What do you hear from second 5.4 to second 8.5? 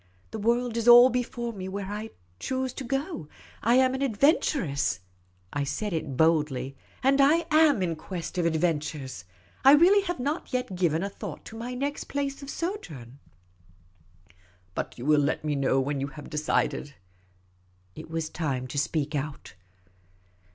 I said it boldly," and I am in quest of